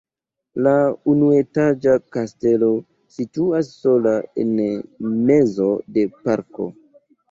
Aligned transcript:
La 0.67 0.71
unuetaĝa 1.13 1.93
kastelo 2.17 2.71
situas 3.19 3.73
sola 3.85 4.17
en 4.49 4.53
mezo 5.33 5.73
de 5.97 6.11
parko. 6.21 6.73